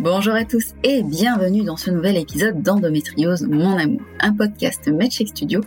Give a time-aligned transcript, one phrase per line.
[0.00, 5.28] Bonjour à tous et bienvenue dans ce nouvel épisode d'Endométriose Mon Amour, un podcast Medshake
[5.28, 5.60] Studio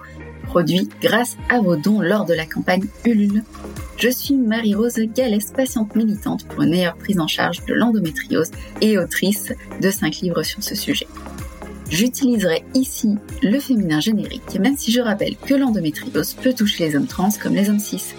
[0.43, 3.43] produit grâce à vos dons lors de la campagne Ulule.
[3.95, 8.51] Je suis Marie-Rose Gallès, patiente militante pour une meilleure prise en charge de l'endométriose
[8.81, 11.07] et autrice de 5 livres sur ce sujet.
[11.89, 17.07] J'utiliserai ici le féminin générique, même si je rappelle que l'endométriose peut toucher les hommes
[17.07, 18.13] trans comme les hommes cis.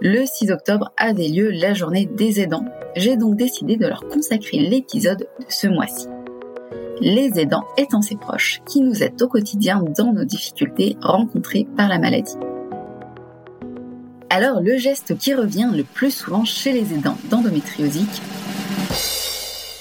[0.00, 2.64] Le 6 octobre avait lieu la journée des aidants.
[2.96, 6.08] J'ai donc décidé de leur consacrer l'épisode de ce mois-ci.
[7.00, 11.88] Les aidants étant ses proches qui nous aident au quotidien dans nos difficultés rencontrées par
[11.88, 12.34] la maladie.
[14.34, 18.22] Alors le geste qui revient le plus souvent chez les aidants d'endométriosique,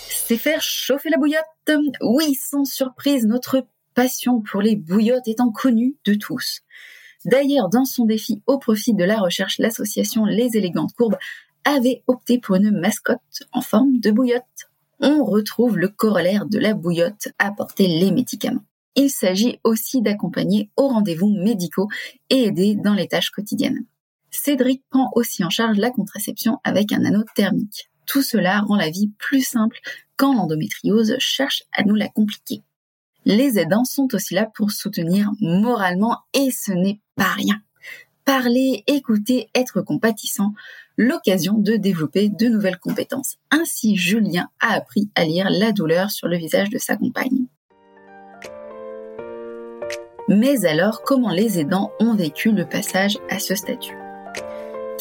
[0.10, 1.46] c'est faire chauffer la bouillotte.
[2.02, 6.64] Oui, sans surprise, notre passion pour les bouillottes étant connue de tous.
[7.24, 11.18] D'ailleurs, dans son défi au profit de la recherche, l'association Les Élégantes Courbes
[11.64, 14.44] avait opté pour une mascotte en forme de bouillotte.
[15.00, 18.66] On retrouve le corollaire de la bouillotte, apporter les médicaments.
[18.96, 21.88] Il s'agit aussi d'accompagner aux rendez-vous médicaux
[22.30, 23.86] et aider dans les tâches quotidiennes.
[24.32, 27.92] Cédric prend aussi en charge la contraception avec un anneau thermique.
[28.06, 29.80] Tout cela rend la vie plus simple
[30.16, 32.64] quand l'endométriose cherche à nous la compliquer.
[33.26, 37.62] Les aidants sont aussi là pour soutenir moralement et ce n'est pas rien.
[38.26, 40.54] Parler, écouter, être compatissant,
[40.98, 43.38] l'occasion de développer de nouvelles compétences.
[43.52, 47.48] Ainsi, Julien a appris à lire la douleur sur le visage de sa compagne.
[50.28, 54.01] Mais alors, comment les aidants ont vécu le passage à ce statut?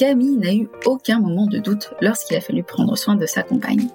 [0.01, 3.87] Camille n'a eu aucun moment de doute lorsqu'il a fallu prendre soin de sa compagne.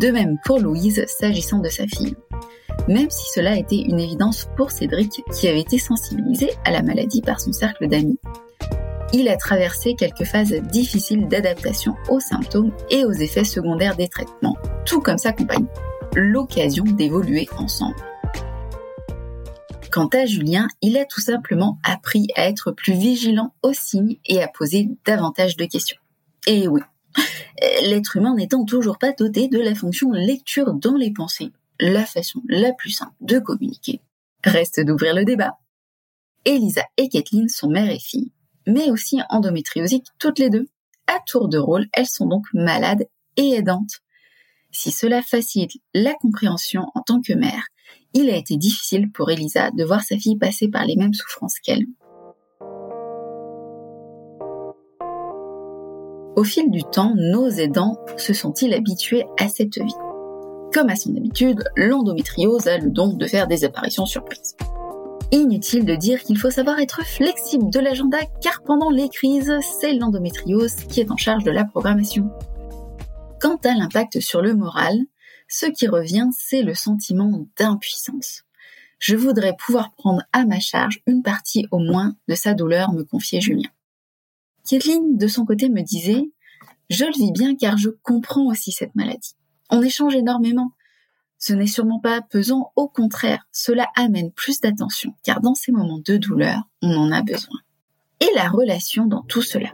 [0.00, 2.16] De même pour Louise s'agissant de sa fille.
[2.88, 7.22] Même si cela été une évidence pour Cédric qui avait été sensibilisé à la maladie
[7.22, 8.18] par son cercle d'amis,
[9.12, 14.56] il a traversé quelques phases difficiles d'adaptation aux symptômes et aux effets secondaires des traitements,
[14.84, 15.66] tout comme sa compagne.
[16.16, 17.94] L'occasion d'évoluer ensemble.
[19.90, 24.42] Quant à Julien, il a tout simplement appris à être plus vigilant aux signes et
[24.42, 25.98] à poser davantage de questions.
[26.46, 26.80] Et oui,
[27.82, 32.40] l'être humain n'étant toujours pas doté de la fonction lecture dans les pensées, la façon
[32.48, 34.00] la plus simple de communiquer
[34.44, 35.58] reste d'ouvrir le débat.
[36.44, 38.32] Elisa et Kathleen sont mère et fille,
[38.66, 40.68] mais aussi endométriosiques toutes les deux.
[41.06, 44.00] À tour de rôle, elles sont donc malades et aidantes.
[44.70, 47.66] Si cela facilite la compréhension en tant que mère,
[48.14, 51.58] il a été difficile pour Elisa de voir sa fille passer par les mêmes souffrances
[51.60, 51.86] qu'elle.
[56.36, 59.94] Au fil du temps, nos aidants se sont-ils habitués à cette vie?
[60.72, 64.56] Comme à son habitude, l'endométriose a le don de faire des apparitions surprises.
[65.32, 69.92] Inutile de dire qu'il faut savoir être flexible de l'agenda car pendant les crises, c'est
[69.92, 72.30] l'endométriose qui est en charge de la programmation.
[73.40, 74.96] Quant à l'impact sur le moral,
[75.50, 78.44] ce qui revient, c'est le sentiment d'impuissance.
[79.00, 83.02] Je voudrais pouvoir prendre à ma charge une partie au moins de sa douleur, me
[83.02, 83.68] confiait Julien.
[84.64, 86.30] Kathleen, de son côté, me disait
[86.88, 89.34] Je le vis bien car je comprends aussi cette maladie.
[89.70, 90.70] On échange énormément.
[91.38, 96.00] Ce n'est sûrement pas pesant, au contraire, cela amène plus d'attention car dans ces moments
[96.04, 97.58] de douleur, on en a besoin.
[98.20, 99.72] Et la relation dans tout cela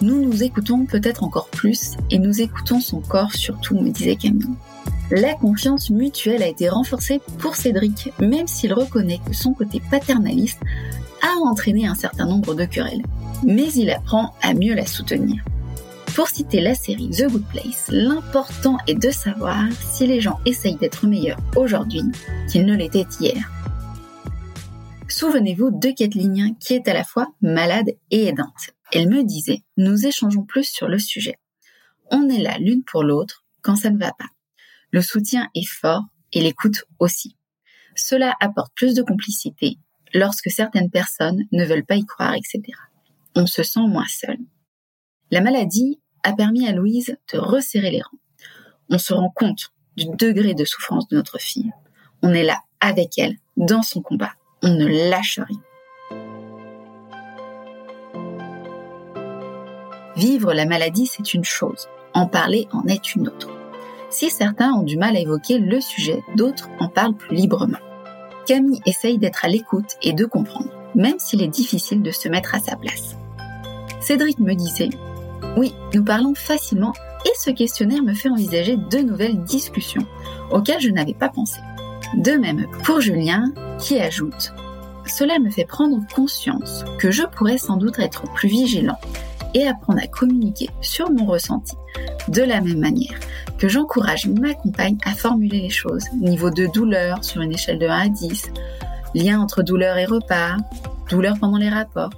[0.00, 4.54] nous nous écoutons peut-être encore plus et nous écoutons son corps surtout, me disait Camille.
[5.10, 10.60] La confiance mutuelle a été renforcée pour Cédric, même s'il reconnaît que son côté paternaliste
[11.22, 13.02] a entraîné un certain nombre de querelles.
[13.42, 15.42] Mais il apprend à mieux la soutenir.
[16.14, 20.76] Pour citer la série The Good Place, l'important est de savoir si les gens essayent
[20.76, 22.02] d'être meilleurs aujourd'hui
[22.50, 23.50] qu'ils ne l'étaient hier.
[25.08, 28.77] Souvenez-vous de Kathleen qui est à la fois malade et aidante.
[28.92, 31.38] Elle me disait, nous échangeons plus sur le sujet.
[32.10, 34.28] On est là l'une pour l'autre quand ça ne va pas.
[34.90, 37.36] Le soutien est fort et l'écoute aussi.
[37.94, 39.78] Cela apporte plus de complicité
[40.14, 42.62] lorsque certaines personnes ne veulent pas y croire, etc.
[43.34, 44.38] On se sent moins seul.
[45.30, 48.18] La maladie a permis à Louise de resserrer les rangs.
[48.88, 51.72] On se rend compte du degré de souffrance de notre fille.
[52.22, 54.32] On est là avec elle, dans son combat.
[54.62, 55.62] On ne lâche rien.
[60.18, 63.50] Vivre la maladie, c'est une chose, en parler en est une autre.
[64.10, 67.78] Si certains ont du mal à évoquer le sujet, d'autres en parlent plus librement.
[68.44, 72.56] Camille essaye d'être à l'écoute et de comprendre, même s'il est difficile de se mettre
[72.56, 73.16] à sa place.
[74.00, 74.90] Cédric me disait,
[75.56, 76.94] Oui, nous parlons facilement
[77.24, 80.06] et ce questionnaire me fait envisager de nouvelles discussions
[80.50, 81.60] auxquelles je n'avais pas pensé.
[82.16, 84.52] De même pour Julien qui ajoute
[85.06, 88.98] Cela me fait prendre conscience que je pourrais sans doute être plus vigilant
[89.54, 91.74] et apprendre à communiquer sur mon ressenti
[92.28, 93.18] de la même manière
[93.58, 97.86] que j'encourage ma compagne à formuler les choses, niveau de douleur sur une échelle de
[97.86, 98.52] 1 à 10,
[99.14, 100.56] lien entre douleur et repas,
[101.10, 102.10] douleur pendant les rapports.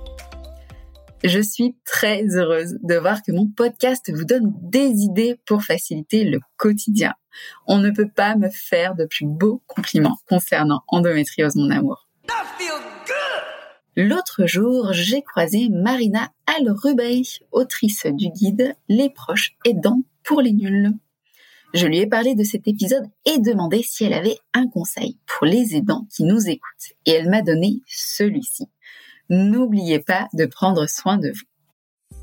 [1.24, 6.24] Je suis très heureuse de voir que mon podcast vous donne des idées pour faciliter
[6.24, 7.12] le quotidien.
[7.66, 12.09] On ne peut pas me faire de plus beaux compliments concernant endométriose mon amour.
[13.96, 20.92] L'autre jour, j'ai croisé Marina Al-Rubey, autrice du guide Les proches aidants pour les nuls.
[21.74, 25.44] Je lui ai parlé de cet épisode et demandé si elle avait un conseil pour
[25.44, 26.94] les aidants qui nous écoutent.
[27.04, 28.66] Et elle m'a donné celui-ci.
[29.28, 32.16] N'oubliez pas de prendre soin de vous.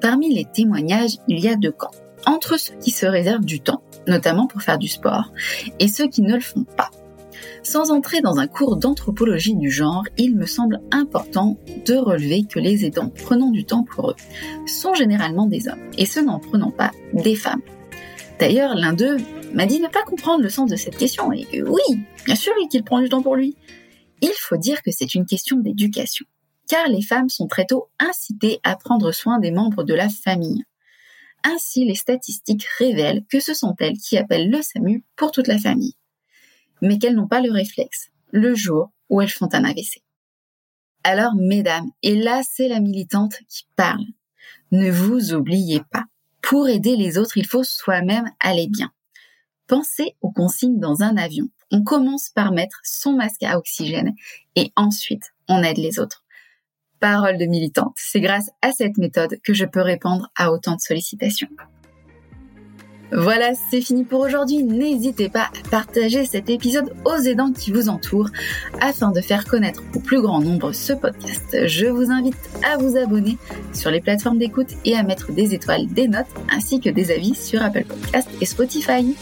[0.00, 1.90] Parmi les témoignages, il y a deux camps.
[2.26, 5.32] Entre ceux qui se réservent du temps, notamment pour faire du sport,
[5.78, 6.90] et ceux qui ne le font pas.
[7.62, 12.60] Sans entrer dans un cours d'anthropologie du genre, il me semble important de relever que
[12.60, 14.16] les aidants prenant du temps pour eux
[14.66, 17.62] sont généralement des hommes, et ceux n'en prenant pas des femmes.
[18.38, 19.16] D'ailleurs, l'un d'eux
[19.54, 22.84] m'a dit ne pas comprendre le sens de cette question et oui, bien sûr qu'il
[22.84, 23.56] prend du temps pour lui.
[24.20, 26.26] Il faut dire que c'est une question d'éducation,
[26.68, 30.64] car les femmes sont très tôt incitées à prendre soin des membres de la famille.
[31.44, 35.58] Ainsi, les statistiques révèlent que ce sont elles qui appellent le SAMU pour toute la
[35.58, 35.96] famille,
[36.82, 40.02] mais qu'elles n'ont pas le réflexe le jour où elles font un AVC.
[41.04, 44.04] Alors, mesdames, et là c'est la militante qui parle,
[44.72, 46.04] ne vous oubliez pas,
[46.42, 48.90] pour aider les autres, il faut soi-même aller bien.
[49.66, 51.48] Pensez aux consignes dans un avion.
[51.72, 54.14] On commence par mettre son masque à oxygène
[54.54, 56.24] et ensuite on aide les autres.
[57.00, 60.80] Parole de militante, c'est grâce à cette méthode que je peux répondre à autant de
[60.80, 61.48] sollicitations.
[63.12, 64.64] Voilà, c'est fini pour aujourd'hui.
[64.64, 68.30] N'hésitez pas à partager cet épisode aux aidants qui vous entourent
[68.80, 71.66] afin de faire connaître au plus grand nombre ce podcast.
[71.66, 73.38] Je vous invite à vous abonner
[73.72, 77.34] sur les plateformes d'écoute et à mettre des étoiles, des notes ainsi que des avis
[77.34, 79.14] sur Apple Podcast et Spotify.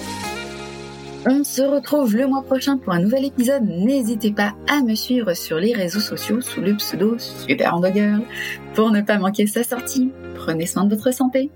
[1.27, 3.63] On se retrouve le mois prochain pour un nouvel épisode.
[3.63, 8.21] N'hésitez pas à me suivre sur les réseaux sociaux sous le pseudo Super Girl
[8.75, 10.13] pour ne pas manquer sa sortie.
[10.35, 11.51] Prenez soin de votre santé.